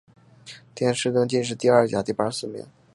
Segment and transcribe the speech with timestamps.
[0.73, 2.65] 殿试登进士第二甲第八十四名。